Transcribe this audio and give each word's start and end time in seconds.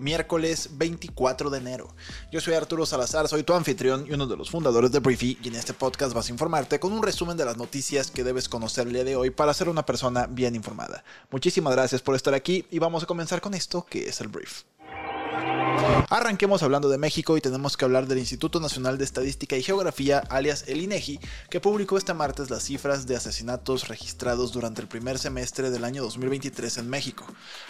miércoles 0.00 0.70
24 0.72 1.50
de 1.50 1.58
enero. 1.58 1.94
Yo 2.32 2.40
soy 2.40 2.54
Arturo 2.54 2.86
Salazar, 2.86 3.28
soy 3.28 3.42
tu 3.42 3.54
anfitrión 3.54 4.06
y 4.08 4.12
uno 4.12 4.26
de 4.26 4.36
los 4.36 4.50
fundadores 4.50 4.90
de 4.90 4.98
Briefy 4.98 5.38
y 5.42 5.48
en 5.48 5.54
este 5.54 5.74
podcast 5.74 6.14
vas 6.14 6.28
a 6.28 6.32
informarte 6.32 6.80
con 6.80 6.92
un 6.92 7.02
resumen 7.02 7.36
de 7.36 7.44
las 7.44 7.56
noticias 7.56 8.10
que 8.10 8.24
debes 8.24 8.48
conocer 8.48 8.86
el 8.86 8.94
día 8.94 9.04
de 9.04 9.16
hoy 9.16 9.30
para 9.30 9.54
ser 9.54 9.68
una 9.68 9.86
persona 9.86 10.26
bien 10.26 10.54
informada. 10.54 11.04
Muchísimas 11.30 11.74
gracias 11.74 12.02
por 12.02 12.16
estar 12.16 12.34
aquí 12.34 12.64
y 12.70 12.78
vamos 12.78 13.02
a 13.02 13.06
comenzar 13.06 13.40
con 13.40 13.54
esto 13.54 13.86
que 13.88 14.08
es 14.08 14.20
el 14.20 14.28
Brief. 14.28 14.62
Arranquemos 16.12 16.62
hablando 16.64 16.88
de 16.88 16.98
México 16.98 17.36
y 17.36 17.40
tenemos 17.40 17.76
que 17.76 17.84
hablar 17.84 18.08
del 18.08 18.18
Instituto 18.18 18.58
Nacional 18.58 18.98
de 18.98 19.04
Estadística 19.04 19.56
y 19.56 19.62
Geografía, 19.62 20.18
alias 20.28 20.64
el 20.66 20.80
INEGI, 20.80 21.20
que 21.48 21.60
publicó 21.60 21.98
este 21.98 22.14
martes 22.14 22.50
las 22.50 22.64
cifras 22.64 23.06
de 23.06 23.14
asesinatos 23.14 23.86
registrados 23.86 24.50
durante 24.50 24.80
el 24.80 24.88
primer 24.88 25.18
semestre 25.18 25.70
del 25.70 25.84
año 25.84 26.02
2023 26.02 26.78
en 26.78 26.90
México. 26.90 27.24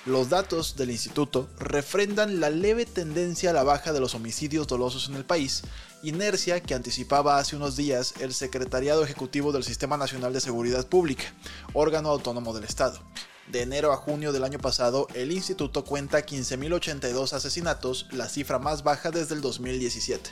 Los 0.06 0.30
datos 0.30 0.76
del 0.76 0.90
instituto 0.90 1.50
refrendan 1.58 2.40
la 2.40 2.48
leve 2.48 2.86
tendencia 2.86 3.50
a 3.50 3.52
la 3.52 3.62
baja 3.62 3.92
de 3.92 4.00
los 4.00 4.14
homicidios 4.14 4.66
dolosos 4.66 5.08
en 5.10 5.16
el 5.16 5.26
país, 5.26 5.62
inercia 6.02 6.60
que 6.60 6.74
anticipaba 6.74 7.38
hace 7.38 7.56
unos 7.56 7.76
días 7.76 8.14
el 8.20 8.32
Secretariado 8.32 9.04
Ejecutivo 9.04 9.52
del 9.52 9.64
Sistema 9.64 9.98
Nacional 9.98 10.32
de 10.32 10.40
Seguridad 10.40 10.86
Pública, 10.86 11.24
órgano 11.74 12.08
autónomo 12.08 12.54
del 12.54 12.64
Estado. 12.64 13.00
De 13.50 13.62
enero 13.62 13.92
a 13.92 13.96
junio 13.96 14.30
del 14.30 14.44
año 14.44 14.60
pasado, 14.60 15.08
el 15.12 15.32
instituto 15.32 15.84
cuenta 15.84 16.24
15.082 16.24 17.32
asesinatos, 17.32 18.06
la 18.12 18.28
cifra 18.28 18.60
más 18.60 18.84
baja 18.84 19.10
desde 19.10 19.34
el 19.34 19.40
2017. 19.40 20.30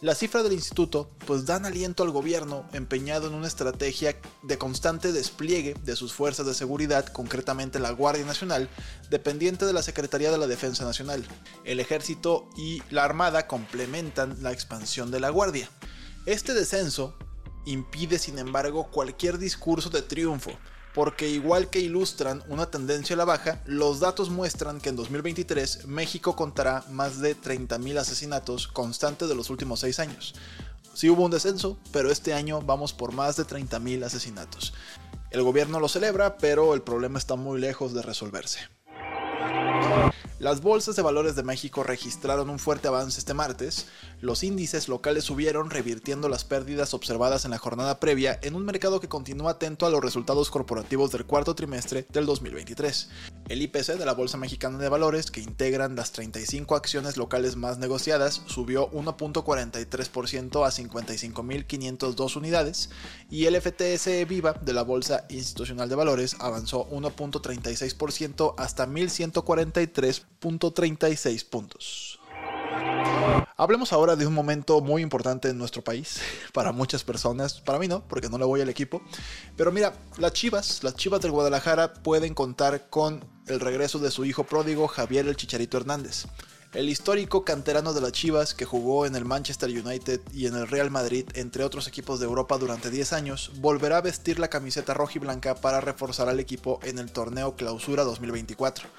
La 0.00 0.14
cifra 0.14 0.42
del 0.42 0.54
instituto 0.54 1.10
pues 1.26 1.44
dan 1.44 1.66
aliento 1.66 2.02
al 2.02 2.12
gobierno 2.12 2.66
empeñado 2.72 3.26
en 3.26 3.34
una 3.34 3.46
estrategia 3.46 4.16
de 4.42 4.56
constante 4.56 5.12
despliegue 5.12 5.74
de 5.84 5.96
sus 5.96 6.14
fuerzas 6.14 6.46
de 6.46 6.54
seguridad, 6.54 7.04
concretamente 7.06 7.78
la 7.78 7.90
Guardia 7.90 8.24
Nacional, 8.24 8.70
dependiente 9.10 9.66
de 9.66 9.74
la 9.74 9.82
Secretaría 9.82 10.30
de 10.30 10.38
la 10.38 10.46
Defensa 10.46 10.84
Nacional. 10.84 11.26
El 11.64 11.78
ejército 11.78 12.48
y 12.56 12.82
la 12.88 13.04
Armada 13.04 13.46
complementan 13.46 14.42
la 14.42 14.52
expansión 14.52 15.10
de 15.10 15.20
la 15.20 15.28
Guardia. 15.28 15.68
Este 16.24 16.54
descenso 16.54 17.18
impide 17.66 18.18
sin 18.18 18.38
embargo 18.38 18.90
cualquier 18.90 19.36
discurso 19.36 19.90
de 19.90 20.00
triunfo, 20.00 20.52
porque 20.96 21.28
igual 21.28 21.68
que 21.68 21.78
ilustran 21.78 22.42
una 22.48 22.70
tendencia 22.70 23.12
a 23.12 23.18
la 23.18 23.26
baja, 23.26 23.60
los 23.66 24.00
datos 24.00 24.30
muestran 24.30 24.80
que 24.80 24.88
en 24.88 24.96
2023 24.96 25.86
México 25.88 26.34
contará 26.34 26.84
más 26.88 27.20
de 27.20 27.36
30.000 27.36 27.98
asesinatos 27.98 28.66
constantes 28.66 29.28
de 29.28 29.34
los 29.34 29.50
últimos 29.50 29.80
6 29.80 30.00
años. 30.00 30.34
Sí 30.94 31.10
hubo 31.10 31.26
un 31.26 31.30
descenso, 31.30 31.76
pero 31.92 32.10
este 32.10 32.32
año 32.32 32.62
vamos 32.62 32.94
por 32.94 33.12
más 33.12 33.36
de 33.36 33.44
30.000 33.44 34.04
asesinatos. 34.06 34.72
El 35.30 35.42
gobierno 35.42 35.80
lo 35.80 35.88
celebra, 35.88 36.38
pero 36.38 36.72
el 36.72 36.80
problema 36.80 37.18
está 37.18 37.36
muy 37.36 37.60
lejos 37.60 37.92
de 37.92 38.00
resolverse. 38.00 38.60
Las 40.38 40.60
bolsas 40.60 40.94
de 40.96 41.02
valores 41.02 41.34
de 41.34 41.42
México 41.42 41.82
registraron 41.82 42.50
un 42.50 42.58
fuerte 42.58 42.88
avance 42.88 43.18
este 43.18 43.32
martes. 43.32 43.86
Los 44.20 44.44
índices 44.44 44.86
locales 44.86 45.24
subieron, 45.24 45.70
revirtiendo 45.70 46.28
las 46.28 46.44
pérdidas 46.44 46.92
observadas 46.92 47.46
en 47.46 47.52
la 47.52 47.58
jornada 47.58 48.00
previa 48.00 48.38
en 48.42 48.54
un 48.54 48.66
mercado 48.66 49.00
que 49.00 49.08
continúa 49.08 49.52
atento 49.52 49.86
a 49.86 49.90
los 49.90 50.02
resultados 50.02 50.50
corporativos 50.50 51.10
del 51.10 51.24
cuarto 51.24 51.54
trimestre 51.54 52.06
del 52.12 52.26
2023. 52.26 53.08
El 53.48 53.62
IPC 53.62 53.96
de 53.96 54.04
la 54.04 54.12
Bolsa 54.12 54.38
Mexicana 54.38 54.76
de 54.78 54.88
Valores, 54.88 55.30
que 55.30 55.40
integran 55.40 55.94
las 55.94 56.10
35 56.10 56.74
acciones 56.74 57.16
locales 57.16 57.54
más 57.54 57.78
negociadas, 57.78 58.42
subió 58.46 58.90
1.43% 58.90 60.66
a 60.66 60.70
55.502 60.70 62.36
unidades 62.36 62.90
y 63.30 63.46
el 63.46 63.60
FTSE 63.60 64.24
Viva 64.24 64.54
de 64.54 64.72
la 64.72 64.82
Bolsa 64.82 65.26
Institucional 65.28 65.88
de 65.88 65.94
Valores 65.94 66.34
avanzó 66.40 66.88
1.36% 66.90 68.54
hasta 68.58 68.88
1.143 68.88 70.24
.36 70.40 71.48
puntos. 71.48 72.15
Hablemos 73.58 73.94
ahora 73.94 74.16
de 74.16 74.26
un 74.26 74.34
momento 74.34 74.82
muy 74.82 75.00
importante 75.00 75.48
en 75.48 75.56
nuestro 75.56 75.82
país, 75.82 76.20
para 76.52 76.72
muchas 76.72 77.04
personas, 77.04 77.58
para 77.62 77.78
mí 77.78 77.88
no, 77.88 78.06
porque 78.06 78.28
no 78.28 78.36
le 78.36 78.44
voy 78.44 78.60
al 78.60 78.68
equipo. 78.68 79.00
Pero 79.56 79.72
mira, 79.72 79.94
las 80.18 80.34
Chivas, 80.34 80.84
las 80.84 80.94
Chivas 80.94 81.22
del 81.22 81.30
Guadalajara 81.30 81.94
pueden 81.94 82.34
contar 82.34 82.90
con 82.90 83.24
el 83.46 83.60
regreso 83.60 83.98
de 83.98 84.10
su 84.10 84.26
hijo 84.26 84.44
pródigo 84.44 84.88
Javier 84.88 85.26
el 85.26 85.36
Chicharito 85.36 85.78
Hernández. 85.78 86.26
El 86.76 86.90
histórico 86.90 87.42
canterano 87.42 87.94
de 87.94 88.02
las 88.02 88.12
Chivas, 88.12 88.52
que 88.52 88.66
jugó 88.66 89.06
en 89.06 89.16
el 89.16 89.24
Manchester 89.24 89.70
United 89.70 90.20
y 90.34 90.46
en 90.46 90.54
el 90.54 90.68
Real 90.68 90.90
Madrid, 90.90 91.24
entre 91.32 91.64
otros 91.64 91.88
equipos 91.88 92.20
de 92.20 92.26
Europa 92.26 92.58
durante 92.58 92.90
10 92.90 93.14
años, 93.14 93.50
volverá 93.60 93.96
a 93.96 94.02
vestir 94.02 94.38
la 94.38 94.48
camiseta 94.48 94.92
roja 94.92 95.14
y 95.16 95.20
blanca 95.20 95.54
para 95.54 95.80
reforzar 95.80 96.28
al 96.28 96.38
equipo 96.38 96.78
en 96.82 96.98
el 96.98 97.10
torneo 97.10 97.56
Clausura 97.56 98.04
2024. 98.04 98.90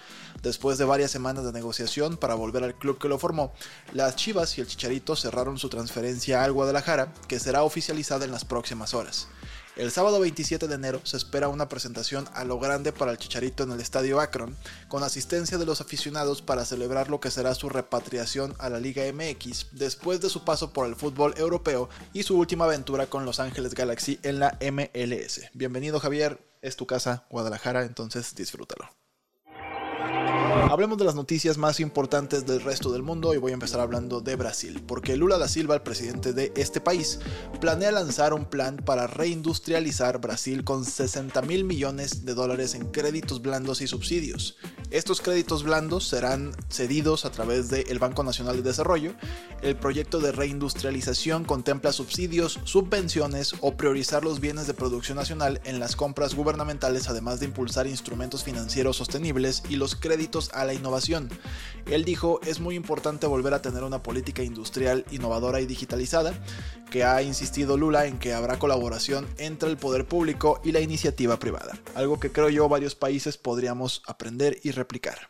Después 0.41 0.79
de 0.79 0.85
varias 0.85 1.11
semanas 1.11 1.45
de 1.45 1.53
negociación 1.53 2.17
para 2.17 2.33
volver 2.33 2.63
al 2.63 2.73
club 2.73 2.97
que 2.97 3.09
lo 3.09 3.19
formó, 3.19 3.53
las 3.93 4.15
Chivas 4.15 4.57
y 4.57 4.61
el 4.61 4.67
Chicharito 4.67 5.15
cerraron 5.15 5.59
su 5.59 5.69
transferencia 5.69 6.43
al 6.43 6.53
Guadalajara, 6.53 7.13
que 7.27 7.39
será 7.39 7.61
oficializada 7.61 8.25
en 8.25 8.31
las 8.31 8.43
próximas 8.43 8.95
horas. 8.95 9.27
El 9.77 9.91
sábado 9.91 10.19
27 10.19 10.67
de 10.67 10.73
enero 10.73 11.01
se 11.03 11.17
espera 11.17 11.49
una 11.49 11.69
presentación 11.69 12.27
a 12.33 12.43
lo 12.45 12.57
grande 12.57 12.91
para 12.91 13.11
el 13.11 13.19
Chicharito 13.19 13.61
en 13.61 13.71
el 13.71 13.79
Estadio 13.79 14.19
Akron, 14.19 14.57
con 14.87 15.03
asistencia 15.03 15.59
de 15.59 15.67
los 15.67 15.81
aficionados 15.81 16.41
para 16.41 16.65
celebrar 16.65 17.11
lo 17.11 17.19
que 17.19 17.29
será 17.29 17.53
su 17.53 17.69
repatriación 17.69 18.55
a 18.57 18.69
la 18.69 18.79
Liga 18.79 19.03
MX 19.13 19.67
después 19.73 20.19
de 20.19 20.31
su 20.31 20.43
paso 20.43 20.73
por 20.73 20.87
el 20.87 20.95
fútbol 20.95 21.35
europeo 21.37 21.89
y 22.11 22.23
su 22.23 22.39
última 22.39 22.65
aventura 22.65 23.05
con 23.05 23.23
Los 23.23 23.39
Ángeles 23.39 23.75
Galaxy 23.75 24.19
en 24.23 24.39
la 24.39 24.57
MLS. 24.61 25.41
Bienvenido 25.53 25.99
Javier, 25.99 26.41
es 26.63 26.75
tu 26.75 26.87
casa 26.87 27.27
Guadalajara, 27.29 27.83
entonces 27.83 28.33
disfrútalo. 28.33 28.89
Hablemos 30.69 30.97
de 30.97 31.05
las 31.05 31.15
noticias 31.15 31.57
más 31.57 31.79
importantes 31.79 32.45
del 32.45 32.59
resto 32.59 32.91
del 32.91 33.01
mundo 33.01 33.33
y 33.33 33.37
voy 33.37 33.51
a 33.51 33.53
empezar 33.53 33.79
hablando 33.79 34.19
de 34.19 34.35
Brasil, 34.35 34.83
porque 34.85 35.15
Lula 35.15 35.37
da 35.37 35.47
Silva, 35.47 35.75
el 35.75 35.81
presidente 35.81 36.33
de 36.33 36.51
este 36.57 36.81
país, 36.81 37.19
planea 37.61 37.89
lanzar 37.93 38.33
un 38.33 38.43
plan 38.43 38.75
para 38.75 39.07
reindustrializar 39.07 40.19
Brasil 40.19 40.65
con 40.65 40.83
60 40.83 41.41
mil 41.43 41.63
millones 41.63 42.25
de 42.25 42.33
dólares 42.33 42.75
en 42.75 42.91
créditos 42.91 43.41
blandos 43.41 43.79
y 43.79 43.87
subsidios. 43.87 44.57
Estos 44.91 45.21
créditos 45.21 45.63
blandos 45.63 46.05
serán 46.05 46.51
cedidos 46.69 47.23
a 47.23 47.31
través 47.31 47.69
del 47.69 47.99
Banco 47.99 48.23
Nacional 48.23 48.57
de 48.57 48.63
Desarrollo. 48.63 49.13
El 49.61 49.77
proyecto 49.77 50.19
de 50.19 50.33
reindustrialización 50.33 51.45
contempla 51.45 51.93
subsidios, 51.93 52.59
subvenciones 52.65 53.55
o 53.61 53.77
priorizar 53.77 54.25
los 54.25 54.41
bienes 54.41 54.67
de 54.67 54.73
producción 54.73 55.17
nacional 55.17 55.61
en 55.63 55.79
las 55.79 55.95
compras 55.95 56.35
gubernamentales, 56.35 57.09
además 57.09 57.39
de 57.39 57.45
impulsar 57.45 57.87
instrumentos 57.87 58.43
financieros 58.43 58.97
sostenibles 58.97 59.63
y 59.69 59.77
los 59.77 59.95
créditos 59.95 60.51
a 60.59 60.65
la 60.65 60.73
innovación. 60.73 61.29
Él 61.85 62.03
dijo, 62.03 62.41
es 62.43 62.59
muy 62.59 62.75
importante 62.75 63.27
volver 63.27 63.53
a 63.53 63.61
tener 63.61 63.83
una 63.83 64.03
política 64.03 64.43
industrial 64.43 65.05
innovadora 65.11 65.61
y 65.61 65.65
digitalizada, 65.65 66.33
que 66.91 67.03
ha 67.03 67.21
insistido 67.21 67.77
Lula 67.77 68.05
en 68.05 68.19
que 68.19 68.33
habrá 68.33 68.59
colaboración 68.59 69.27
entre 69.37 69.69
el 69.69 69.77
poder 69.77 70.05
público 70.05 70.59
y 70.63 70.71
la 70.71 70.81
iniciativa 70.81 71.39
privada, 71.39 71.77
algo 71.95 72.19
que 72.19 72.31
creo 72.31 72.49
yo 72.49 72.67
varios 72.67 72.95
países 72.95 73.37
podríamos 73.37 74.01
aprender 74.05 74.59
y 74.63 74.71
replicar. 74.71 75.29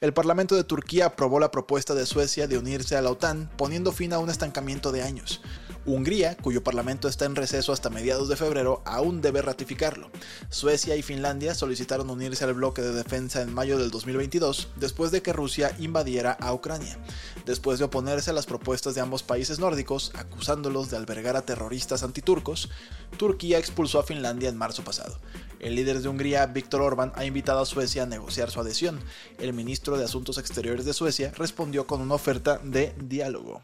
El 0.00 0.12
Parlamento 0.12 0.56
de 0.56 0.64
Turquía 0.64 1.06
aprobó 1.06 1.38
la 1.38 1.50
propuesta 1.50 1.94
de 1.94 2.06
Suecia 2.06 2.46
de 2.46 2.58
unirse 2.58 2.96
a 2.96 3.02
la 3.02 3.10
OTAN, 3.10 3.50
poniendo 3.56 3.92
fin 3.92 4.12
a 4.12 4.18
un 4.18 4.30
estancamiento 4.30 4.92
de 4.92 5.02
años. 5.02 5.40
Hungría, 5.84 6.36
cuyo 6.36 6.62
parlamento 6.62 7.08
está 7.08 7.24
en 7.24 7.34
receso 7.34 7.72
hasta 7.72 7.90
mediados 7.90 8.28
de 8.28 8.36
febrero, 8.36 8.82
aún 8.84 9.20
debe 9.20 9.42
ratificarlo. 9.42 10.10
Suecia 10.48 10.94
y 10.94 11.02
Finlandia 11.02 11.56
solicitaron 11.56 12.08
unirse 12.08 12.44
al 12.44 12.54
bloque 12.54 12.82
de 12.82 12.92
defensa 12.92 13.42
en 13.42 13.52
mayo 13.52 13.78
del 13.78 13.90
2022, 13.90 14.68
después 14.76 15.10
de 15.10 15.22
que 15.22 15.32
Rusia 15.32 15.74
invadiera 15.80 16.32
a 16.32 16.54
Ucrania. 16.54 16.98
Después 17.46 17.80
de 17.80 17.86
oponerse 17.86 18.30
a 18.30 18.32
las 18.32 18.46
propuestas 18.46 18.94
de 18.94 19.00
ambos 19.00 19.24
países 19.24 19.58
nórdicos, 19.58 20.12
acusándolos 20.14 20.88
de 20.88 20.98
albergar 20.98 21.36
a 21.36 21.42
terroristas 21.42 22.04
antiturcos, 22.04 22.70
Turquía 23.16 23.58
expulsó 23.58 23.98
a 23.98 24.04
Finlandia 24.04 24.50
en 24.50 24.56
marzo 24.56 24.84
pasado. 24.84 25.18
El 25.58 25.74
líder 25.74 26.00
de 26.00 26.08
Hungría, 26.08 26.46
Víctor 26.46 26.82
Orbán, 26.82 27.10
ha 27.16 27.24
invitado 27.24 27.60
a 27.60 27.66
Suecia 27.66 28.04
a 28.04 28.06
negociar 28.06 28.52
su 28.52 28.60
adhesión. 28.60 29.00
El 29.40 29.52
ministro 29.52 29.96
de 29.96 30.04
Asuntos 30.04 30.38
Exteriores 30.38 30.84
de 30.84 30.92
Suecia 30.92 31.32
respondió 31.36 31.88
con 31.88 32.00
una 32.00 32.14
oferta 32.14 32.60
de 32.62 32.94
diálogo. 33.00 33.62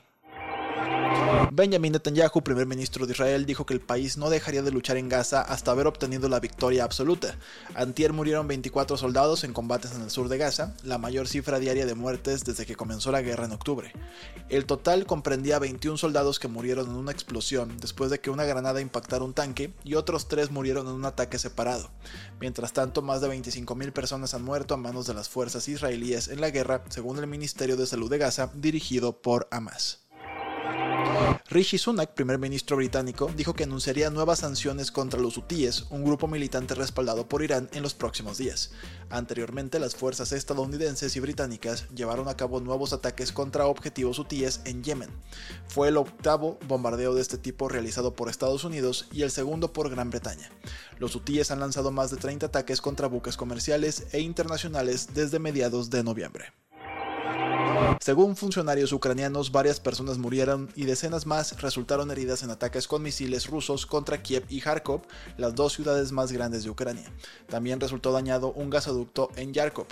Benjamin 1.52 1.92
Netanyahu, 1.92 2.42
primer 2.42 2.66
ministro 2.66 3.06
de 3.06 3.12
Israel, 3.12 3.46
dijo 3.46 3.64
que 3.64 3.74
el 3.74 3.80
país 3.80 4.16
no 4.16 4.30
dejaría 4.30 4.62
de 4.62 4.70
luchar 4.70 4.96
en 4.96 5.08
Gaza 5.08 5.40
hasta 5.40 5.70
haber 5.70 5.86
obtenido 5.86 6.28
la 6.28 6.40
victoria 6.40 6.84
absoluta. 6.84 7.36
Antier 7.74 8.12
murieron 8.12 8.46
24 8.48 8.96
soldados 8.96 9.44
en 9.44 9.52
combates 9.52 9.92
en 9.92 10.02
el 10.02 10.10
sur 10.10 10.28
de 10.28 10.38
Gaza, 10.38 10.74
la 10.82 10.98
mayor 10.98 11.28
cifra 11.28 11.58
diaria 11.58 11.86
de 11.86 11.94
muertes 11.94 12.44
desde 12.44 12.66
que 12.66 12.76
comenzó 12.76 13.12
la 13.12 13.22
guerra 13.22 13.46
en 13.46 13.52
octubre. 13.52 13.92
El 14.48 14.66
total 14.66 15.06
comprendía 15.06 15.58
21 15.58 15.96
soldados 15.96 16.38
que 16.38 16.48
murieron 16.48 16.86
en 16.90 16.96
una 16.96 17.12
explosión 17.12 17.76
después 17.78 18.10
de 18.10 18.20
que 18.20 18.30
una 18.30 18.44
granada 18.44 18.80
impactara 18.80 19.24
un 19.24 19.34
tanque 19.34 19.72
y 19.84 19.94
otros 19.94 20.28
3 20.28 20.50
murieron 20.50 20.86
en 20.86 20.92
un 20.92 21.04
ataque 21.04 21.38
separado. 21.38 21.90
Mientras 22.40 22.72
tanto, 22.72 23.02
más 23.02 23.20
de 23.20 23.28
25.000 23.28 23.92
personas 23.92 24.34
han 24.34 24.44
muerto 24.44 24.74
a 24.74 24.76
manos 24.78 25.06
de 25.06 25.14
las 25.14 25.28
fuerzas 25.28 25.68
israelíes 25.68 26.28
en 26.28 26.40
la 26.40 26.50
guerra, 26.50 26.84
según 26.88 27.18
el 27.18 27.26
Ministerio 27.26 27.76
de 27.76 27.86
Salud 27.86 28.10
de 28.10 28.18
Gaza, 28.18 28.50
dirigido 28.54 29.20
por 29.22 29.48
Hamas. 29.50 30.08
Rishi 31.50 31.78
Sunak, 31.78 32.12
primer 32.12 32.38
ministro 32.38 32.76
británico, 32.76 33.32
dijo 33.34 33.54
que 33.54 33.64
anunciaría 33.64 34.10
nuevas 34.10 34.40
sanciones 34.40 34.92
contra 34.92 35.18
los 35.18 35.38
hutíes, 35.38 35.86
un 35.88 36.04
grupo 36.04 36.28
militante 36.28 36.74
respaldado 36.74 37.26
por 37.26 37.42
Irán, 37.42 37.70
en 37.72 37.82
los 37.82 37.94
próximos 37.94 38.36
días. 38.36 38.72
Anteriormente, 39.08 39.78
las 39.78 39.96
fuerzas 39.96 40.32
estadounidenses 40.32 41.16
y 41.16 41.20
británicas 41.20 41.88
llevaron 41.94 42.28
a 42.28 42.36
cabo 42.36 42.60
nuevos 42.60 42.92
ataques 42.92 43.32
contra 43.32 43.64
objetivos 43.64 44.18
hutíes 44.18 44.60
en 44.66 44.84
Yemen. 44.84 45.08
Fue 45.68 45.88
el 45.88 45.96
octavo 45.96 46.58
bombardeo 46.68 47.14
de 47.14 47.22
este 47.22 47.38
tipo 47.38 47.70
realizado 47.70 48.14
por 48.14 48.28
Estados 48.28 48.64
Unidos 48.64 49.08
y 49.10 49.22
el 49.22 49.30
segundo 49.30 49.72
por 49.72 49.88
Gran 49.88 50.10
Bretaña. 50.10 50.50
Los 50.98 51.16
hutíes 51.16 51.50
han 51.50 51.60
lanzado 51.60 51.90
más 51.90 52.10
de 52.10 52.18
30 52.18 52.44
ataques 52.44 52.82
contra 52.82 53.08
buques 53.08 53.38
comerciales 53.38 54.08
e 54.12 54.20
internacionales 54.20 55.14
desde 55.14 55.38
mediados 55.38 55.88
de 55.88 56.04
noviembre. 56.04 56.52
Según 58.00 58.36
funcionarios 58.36 58.92
ucranianos, 58.92 59.50
varias 59.50 59.80
personas 59.80 60.18
murieron 60.18 60.70
y 60.76 60.84
decenas 60.84 61.26
más 61.26 61.60
resultaron 61.60 62.10
heridas 62.10 62.42
en 62.42 62.50
ataques 62.50 62.86
con 62.86 63.02
misiles 63.02 63.48
rusos 63.48 63.86
contra 63.86 64.22
Kiev 64.22 64.44
y 64.48 64.60
Kharkov, 64.60 65.02
las 65.36 65.54
dos 65.54 65.72
ciudades 65.72 66.12
más 66.12 66.30
grandes 66.30 66.64
de 66.64 66.70
Ucrania. 66.70 67.12
También 67.48 67.80
resultó 67.80 68.12
dañado 68.12 68.52
un 68.52 68.70
gasoducto 68.70 69.30
en 69.36 69.52
Yarkov. 69.52 69.86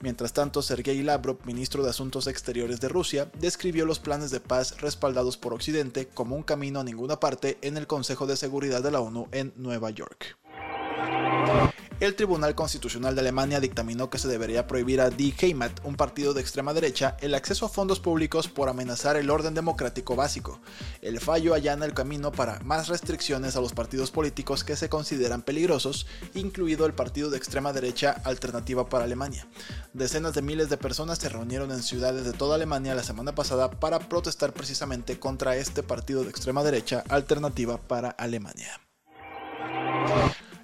Mientras 0.00 0.32
tanto, 0.32 0.62
Sergei 0.62 1.02
Lavrov, 1.02 1.38
ministro 1.44 1.82
de 1.82 1.90
Asuntos 1.90 2.26
Exteriores 2.26 2.80
de 2.80 2.88
Rusia, 2.88 3.30
describió 3.38 3.86
los 3.86 3.98
planes 3.98 4.30
de 4.30 4.40
paz 4.40 4.80
respaldados 4.80 5.36
por 5.36 5.52
Occidente 5.52 6.06
como 6.06 6.36
un 6.36 6.44
camino 6.44 6.80
a 6.80 6.84
ninguna 6.84 7.18
parte 7.18 7.58
en 7.62 7.76
el 7.76 7.86
Consejo 7.86 8.26
de 8.26 8.36
Seguridad 8.36 8.82
de 8.82 8.92
la 8.92 9.00
ONU 9.00 9.28
en 9.32 9.52
Nueva 9.56 9.90
York. 9.90 10.36
El 12.00 12.14
Tribunal 12.14 12.54
Constitucional 12.54 13.16
de 13.16 13.22
Alemania 13.22 13.58
dictaminó 13.58 14.08
que 14.08 14.18
se 14.18 14.28
debería 14.28 14.68
prohibir 14.68 15.00
a 15.00 15.10
Die 15.10 15.34
Heimat, 15.36 15.84
un 15.84 15.96
partido 15.96 16.32
de 16.32 16.40
extrema 16.40 16.72
derecha, 16.72 17.16
el 17.20 17.34
acceso 17.34 17.66
a 17.66 17.68
fondos 17.68 17.98
públicos 17.98 18.46
por 18.46 18.68
amenazar 18.68 19.16
el 19.16 19.30
orden 19.30 19.52
democrático 19.52 20.14
básico. 20.14 20.60
El 21.02 21.18
fallo 21.18 21.54
allana 21.54 21.86
el 21.86 21.94
camino 21.94 22.30
para 22.30 22.60
más 22.60 22.86
restricciones 22.86 23.56
a 23.56 23.60
los 23.60 23.72
partidos 23.72 24.12
políticos 24.12 24.62
que 24.62 24.76
se 24.76 24.88
consideran 24.88 25.42
peligrosos, 25.42 26.06
incluido 26.34 26.86
el 26.86 26.94
partido 26.94 27.30
de 27.30 27.36
extrema 27.36 27.72
derecha 27.72 28.12
Alternativa 28.22 28.88
para 28.88 29.02
Alemania. 29.02 29.48
Decenas 29.92 30.34
de 30.34 30.42
miles 30.42 30.68
de 30.68 30.76
personas 30.76 31.18
se 31.18 31.28
reunieron 31.28 31.72
en 31.72 31.82
ciudades 31.82 32.24
de 32.24 32.32
toda 32.32 32.54
Alemania 32.54 32.94
la 32.94 33.02
semana 33.02 33.34
pasada 33.34 33.72
para 33.72 33.98
protestar 33.98 34.52
precisamente 34.52 35.18
contra 35.18 35.56
este 35.56 35.82
partido 35.82 36.22
de 36.22 36.30
extrema 36.30 36.62
derecha 36.62 37.02
Alternativa 37.08 37.76
para 37.76 38.10
Alemania. 38.10 38.78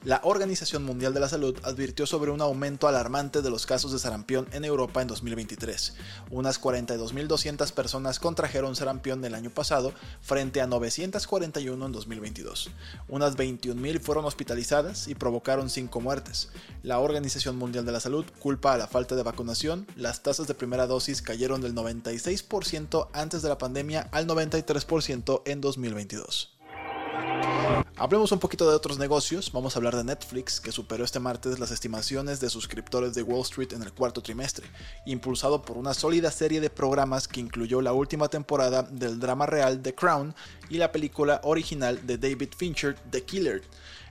La 0.04 0.20
Organización 0.22 0.84
Mundial 0.84 1.14
de 1.14 1.20
la 1.20 1.30
Salud 1.30 1.56
advirtió 1.62 2.04
sobre 2.04 2.30
un 2.30 2.42
aumento 2.42 2.86
alarmante 2.86 3.40
de 3.40 3.48
los 3.48 3.64
casos 3.64 3.90
de 3.90 3.98
sarampión 3.98 4.46
en 4.52 4.66
Europa 4.66 5.00
en 5.00 5.08
2023. 5.08 5.94
Unas 6.30 6.60
42.200 6.60 7.72
personas 7.72 8.20
contrajeron 8.20 8.76
sarampión 8.76 9.24
el 9.24 9.34
año 9.34 9.48
pasado 9.48 9.94
frente 10.20 10.60
a 10.60 10.66
941 10.66 11.86
en 11.86 11.92
2022. 11.92 12.70
Unas 13.08 13.38
21.000 13.38 13.98
fueron 14.00 14.26
hospitalizadas 14.26 15.08
y 15.08 15.14
provocaron 15.14 15.70
5 15.70 15.98
muertes. 16.02 16.50
La 16.82 16.98
Organización 16.98 17.56
Mundial 17.56 17.86
de 17.86 17.92
la 17.92 18.00
Salud 18.00 18.26
culpa 18.40 18.74
a 18.74 18.78
la 18.78 18.88
falta 18.88 19.16
de 19.16 19.22
vacunación. 19.22 19.86
Las 19.96 20.22
tasas 20.22 20.46
de 20.46 20.54
primera 20.54 20.86
dosis 20.86 21.22
cayeron 21.22 21.62
del 21.62 21.74
96% 21.74 23.08
antes 23.14 23.40
de 23.40 23.48
la 23.48 23.56
pandemia 23.56 24.10
al 24.12 24.26
93% 24.26 25.40
en 25.46 25.62
2022. 25.62 26.50
Hablemos 27.96 28.32
un 28.32 28.40
poquito 28.40 28.68
de 28.68 28.74
otros 28.74 28.98
negocios. 28.98 29.52
Vamos 29.52 29.76
a 29.76 29.78
hablar 29.78 29.94
de 29.94 30.02
Netflix, 30.02 30.60
que 30.60 30.72
superó 30.72 31.04
este 31.04 31.20
martes 31.20 31.60
las 31.60 31.70
estimaciones 31.70 32.40
de 32.40 32.50
suscriptores 32.50 33.14
de 33.14 33.22
Wall 33.22 33.42
Street 33.42 33.72
en 33.72 33.82
el 33.84 33.92
cuarto 33.92 34.20
trimestre, 34.20 34.66
impulsado 35.06 35.62
por 35.62 35.76
una 35.76 35.94
sólida 35.94 36.32
serie 36.32 36.60
de 36.60 36.70
programas 36.70 37.28
que 37.28 37.38
incluyó 37.38 37.80
la 37.80 37.92
última 37.92 38.26
temporada 38.26 38.82
del 38.82 39.20
drama 39.20 39.46
real 39.46 39.80
The 39.80 39.94
Crown 39.94 40.34
y 40.68 40.78
la 40.78 40.92
película 40.92 41.40
original 41.44 42.06
de 42.06 42.18
David 42.18 42.50
Fincher, 42.56 42.96
The 43.10 43.22
Killer. 43.22 43.62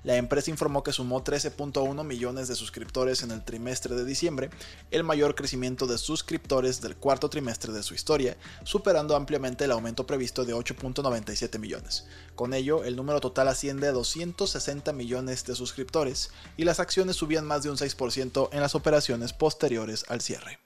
La 0.04 0.18
empresa 0.18 0.52
informó 0.52 0.84
que 0.84 0.92
sumó 0.92 1.24
13.1 1.24 2.04
millones 2.04 2.50
de 2.50 2.56
suscriptores 2.56 3.24
en 3.24 3.32
el 3.32 3.46
trimestre 3.46 3.96
de 3.96 4.04
diciembre, 4.04 4.50
el 4.92 5.04
mayor 5.06 5.34
crecimiento 5.34 5.88
de 5.88 5.98
suscriptores 5.98 6.82
del 6.82 6.98
cuarto 6.98 7.30
trimestre 7.30 7.72
de 7.72 7.84
su 7.84 7.94
historia, 7.94 8.36
superando 8.66 9.16
ampliamente 9.16 9.64
el 9.64 9.72
aumento 9.72 10.06
previsto 10.06 10.44
de 10.44 10.54
8.97 10.54 11.58
millones. 11.58 12.06
Con 12.36 12.54
ello, 12.54 12.84
el 12.84 12.98
número 12.98 13.22
total 13.22 13.48
asciende 13.48 13.88
a 13.88 13.94
260 13.94 14.92
millones 14.92 15.46
de 15.46 15.56
suscriptores 15.56 16.32
y 16.58 16.66
las 16.66 16.82
acciones 16.82 17.16
subían 17.16 17.46
más 17.46 17.64
de 17.64 17.70
un 17.70 17.78
6% 17.78 18.50
en 18.52 18.60
las 18.60 18.76
operaciones 18.76 19.32
posteriores 19.32 20.04
al 20.10 20.20
cierre. 20.20 20.60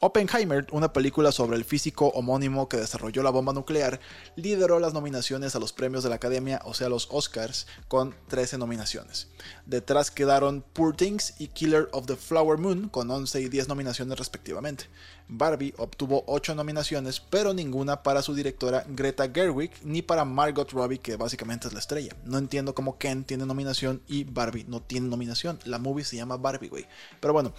Oppenheimer, 0.00 0.66
una 0.70 0.92
película 0.92 1.32
sobre 1.32 1.56
el 1.56 1.64
físico 1.64 2.08
homónimo 2.08 2.68
que 2.68 2.76
desarrolló 2.76 3.24
la 3.24 3.30
bomba 3.30 3.52
nuclear, 3.52 3.98
lideró 4.36 4.78
las 4.78 4.94
nominaciones 4.94 5.56
a 5.56 5.58
los 5.58 5.72
premios 5.72 6.04
de 6.04 6.08
la 6.08 6.14
Academia, 6.14 6.60
o 6.64 6.72
sea, 6.72 6.88
los 6.88 7.08
Oscars, 7.10 7.66
con 7.88 8.14
13 8.28 8.58
nominaciones. 8.58 9.26
Detrás 9.66 10.12
quedaron 10.12 10.64
Poor 10.72 10.94
Things 10.94 11.34
y 11.40 11.48
Killer 11.48 11.88
of 11.90 12.06
the 12.06 12.14
Flower 12.14 12.58
Moon, 12.58 12.88
con 12.88 13.10
11 13.10 13.40
y 13.40 13.48
10 13.48 13.66
nominaciones 13.66 14.16
respectivamente. 14.18 14.84
Barbie 15.28 15.74
obtuvo 15.76 16.24
8 16.26 16.54
nominaciones, 16.54 17.20
pero 17.20 17.52
ninguna 17.52 18.02
para 18.02 18.22
su 18.22 18.34
directora 18.34 18.84
Greta 18.88 19.28
Gerwig 19.28 19.72
ni 19.84 20.00
para 20.00 20.24
Margot 20.24 20.70
Robbie, 20.70 21.00
que 21.00 21.16
básicamente 21.16 21.68
es 21.68 21.74
la 21.74 21.80
estrella. 21.80 22.16
No 22.24 22.38
entiendo 22.38 22.74
cómo 22.74 22.98
Ken 22.98 23.24
tiene 23.24 23.44
nominación 23.44 24.00
y 24.06 24.24
Barbie 24.24 24.64
no 24.68 24.80
tiene 24.80 25.08
nominación. 25.08 25.58
La 25.64 25.78
movie 25.78 26.04
se 26.04 26.16
llama 26.16 26.38
Barbie, 26.38 26.68
güey. 26.68 26.86
Pero 27.20 27.34
bueno, 27.34 27.52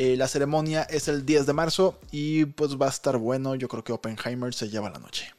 eh, 0.00 0.16
la 0.16 0.28
ceremonia 0.28 0.82
es 0.84 1.08
el 1.08 1.26
10 1.26 1.46
de 1.46 1.52
marzo 1.52 1.98
y 2.12 2.44
pues 2.44 2.80
va 2.80 2.86
a 2.86 2.88
estar 2.88 3.16
bueno. 3.16 3.56
Yo 3.56 3.66
creo 3.66 3.82
que 3.82 3.92
Oppenheimer 3.92 4.54
se 4.54 4.68
lleva 4.68 4.88
la 4.90 5.00
noche. 5.00 5.34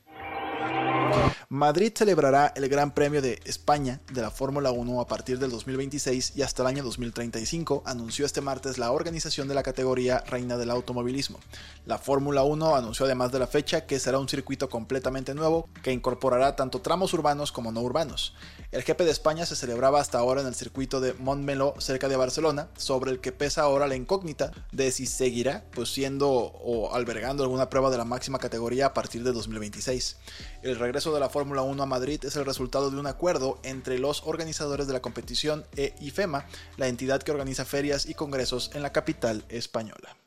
Madrid 1.52 1.92
celebrará 1.96 2.54
el 2.56 2.70
Gran 2.70 2.94
Premio 2.94 3.24
de 3.24 3.40
España 3.44 4.02
de 4.14 4.22
la 4.22 4.30
Fórmula 4.30 4.72
1 4.72 5.02
a 5.02 5.08
partir 5.08 5.40
del 5.40 5.50
2026 5.50 6.34
y 6.36 6.44
hasta 6.44 6.62
el 6.62 6.68
año 6.68 6.84
2035, 6.84 7.82
anunció 7.88 8.28
este 8.28 8.40
martes 8.40 8.78
la 8.78 8.92
organización 8.92 9.48
de 9.48 9.56
la 9.56 9.64
categoría 9.64 10.24
Reina 10.28 10.58
del 10.58 10.70
Automovilismo. 10.70 11.40
La 11.88 11.98
Fórmula 11.98 12.44
1 12.44 12.76
anunció 12.76 13.08
además 13.08 13.32
de 13.32 13.40
la 13.40 13.48
fecha 13.48 13.88
que 13.88 14.00
será 14.00 14.20
un 14.20 14.30
circuito 14.30 14.70
completamente 14.70 15.34
nuevo 15.34 15.68
que 15.82 15.92
incorporará 15.92 16.56
tanto 16.56 16.82
tramos 16.82 17.16
urbanos 17.16 17.52
como 17.52 17.72
no 17.72 17.82
urbanos. 17.82 18.36
El 18.72 18.84
GP 18.84 19.00
de 19.00 19.10
España 19.10 19.48
se 19.48 19.56
celebraba 19.56 20.00
hasta 20.00 20.20
ahora 20.20 20.42
en 20.42 20.48
el 20.48 20.54
circuito 20.54 21.02
de 21.02 21.16
Montmeló 21.16 21.74
cerca 21.80 22.08
de 22.08 22.16
Barcelona, 22.16 22.68
sobre 22.78 23.10
el 23.10 23.22
que 23.22 23.32
pesa 23.32 23.64
ahora 23.64 23.88
la 23.88 23.96
incógnita 23.96 24.52
de 24.72 24.92
si 24.92 25.08
seguirá 25.08 25.66
pues 25.72 25.92
siendo 25.92 26.30
o 26.30 26.94
albergando 26.94 27.42
alguna 27.42 27.72
prueba 27.72 27.90
de 27.90 27.98
la 27.98 28.06
máxima 28.06 28.38
categoría 28.38 28.86
a 28.86 28.94
partir 28.94 29.24
de 29.24 29.32
2026. 29.32 30.18
El 30.62 30.78
regreso 30.78 31.12
de 31.12 31.20
la 31.20 31.30
Fórmula 31.40 31.62
1 31.62 31.84
a 31.84 31.86
Madrid 31.86 32.20
es 32.26 32.36
el 32.36 32.46
resultado 32.46 32.92
de 32.92 33.00
un 33.00 33.08
acuerdo 33.08 33.60
entre 33.64 33.98
los 33.98 34.24
organizadores 34.26 34.88
de 34.88 34.92
la 34.92 35.02
competición 35.02 35.64
e 35.78 35.96
IFEMA, 36.02 36.46
la 36.76 36.90
entidad 36.90 37.24
que 37.24 37.32
organiza 37.32 37.64
ferias 37.64 38.08
y 38.08 38.14
congresos 38.14 38.72
en 38.74 38.82
la 38.82 38.92
capital 38.92 39.46
española. 39.48 40.18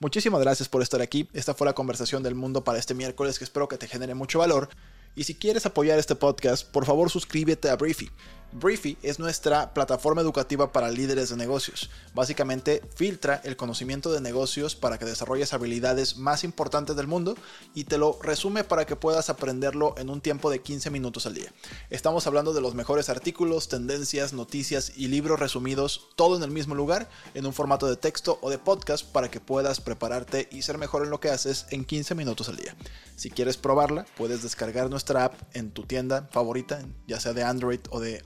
Muchísimas 0.00 0.42
gracias 0.42 0.68
por 0.68 0.82
estar 0.82 1.00
aquí. 1.00 1.30
Esta 1.32 1.54
fue 1.54 1.66
la 1.66 1.72
conversación 1.72 2.22
del 2.22 2.34
mundo 2.34 2.62
para 2.62 2.78
este 2.78 2.92
miércoles 2.92 3.38
que 3.38 3.44
espero 3.44 3.66
que 3.66 3.78
te 3.78 3.88
genere 3.88 4.12
mucho 4.12 4.40
valor. 4.40 4.68
Y 5.14 5.24
si 5.24 5.34
quieres 5.34 5.64
apoyar 5.64 5.98
este 5.98 6.14
podcast, 6.14 6.70
por 6.70 6.84
favor 6.84 7.08
suscríbete 7.08 7.70
a 7.70 7.76
Briefy. 7.76 8.10
Briefy 8.54 8.96
es 9.02 9.18
nuestra 9.18 9.74
plataforma 9.74 10.22
educativa 10.22 10.70
para 10.70 10.88
líderes 10.88 11.28
de 11.28 11.36
negocios. 11.36 11.90
Básicamente 12.14 12.82
filtra 12.94 13.40
el 13.42 13.56
conocimiento 13.56 14.12
de 14.12 14.20
negocios 14.20 14.76
para 14.76 14.96
que 14.96 15.04
desarrolles 15.04 15.52
habilidades 15.52 16.18
más 16.18 16.44
importantes 16.44 16.94
del 16.94 17.08
mundo 17.08 17.34
y 17.74 17.82
te 17.82 17.98
lo 17.98 18.16
resume 18.22 18.62
para 18.62 18.86
que 18.86 18.94
puedas 18.94 19.28
aprenderlo 19.28 19.96
en 19.98 20.08
un 20.08 20.20
tiempo 20.20 20.50
de 20.50 20.60
15 20.60 20.90
minutos 20.90 21.26
al 21.26 21.34
día. 21.34 21.52
Estamos 21.90 22.28
hablando 22.28 22.52
de 22.52 22.60
los 22.60 22.76
mejores 22.76 23.08
artículos, 23.08 23.66
tendencias, 23.66 24.32
noticias 24.32 24.92
y 24.94 25.08
libros 25.08 25.40
resumidos, 25.40 26.06
todo 26.14 26.36
en 26.36 26.44
el 26.44 26.52
mismo 26.52 26.76
lugar, 26.76 27.10
en 27.34 27.46
un 27.46 27.52
formato 27.52 27.88
de 27.88 27.96
texto 27.96 28.38
o 28.40 28.50
de 28.50 28.58
podcast 28.58 29.04
para 29.04 29.32
que 29.32 29.40
puedas 29.40 29.80
prepararte 29.80 30.48
y 30.52 30.62
ser 30.62 30.78
mejor 30.78 31.02
en 31.02 31.10
lo 31.10 31.18
que 31.18 31.30
haces 31.30 31.66
en 31.70 31.84
15 31.84 32.14
minutos 32.14 32.48
al 32.48 32.56
día. 32.56 32.76
Si 33.16 33.30
quieres 33.30 33.56
probarla, 33.56 34.06
puedes 34.16 34.42
descargar 34.42 34.90
nuestra 34.90 35.24
app 35.24 35.34
en 35.54 35.72
tu 35.72 35.82
tienda 35.82 36.28
favorita, 36.30 36.84
ya 37.08 37.18
sea 37.18 37.32
de 37.32 37.42
Android 37.42 37.80
o 37.90 37.98
de 37.98 38.20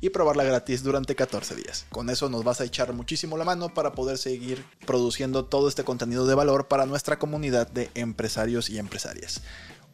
y 0.00 0.10
probarla 0.10 0.44
gratis 0.44 0.82
durante 0.82 1.14
14 1.14 1.54
días. 1.54 1.86
Con 1.90 2.10
eso 2.10 2.28
nos 2.28 2.44
vas 2.44 2.60
a 2.60 2.64
echar 2.64 2.92
muchísimo 2.92 3.36
la 3.36 3.44
mano 3.44 3.72
para 3.72 3.92
poder 3.92 4.18
seguir 4.18 4.64
produciendo 4.86 5.44
todo 5.44 5.68
este 5.68 5.84
contenido 5.84 6.26
de 6.26 6.34
valor 6.34 6.68
para 6.68 6.86
nuestra 6.86 7.18
comunidad 7.18 7.68
de 7.68 7.90
empresarios 7.94 8.68
y 8.68 8.78
empresarias. 8.78 9.42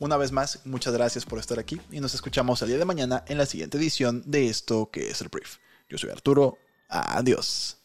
Una 0.01 0.17
vez 0.17 0.33
más, 0.33 0.61
muchas 0.65 0.95
gracias 0.95 1.25
por 1.25 1.39
estar 1.39 1.59
aquí 1.59 1.81
y 1.91 2.01
nos 2.01 2.15
escuchamos 2.15 2.63
el 2.63 2.69
día 2.69 2.79
de 2.79 2.85
mañana 2.85 3.25
en 3.27 3.39
la 3.39 3.47
siguiente 3.47 3.79
edición 3.79 4.23
de 4.27 4.49
esto 4.49 4.91
que 4.91 5.11
es 5.11 5.21
el 5.21 5.29
brief. 5.29 5.57
Yo 5.89 5.99
soy 5.99 6.11
Arturo. 6.11 6.59
Adiós. 6.89 7.77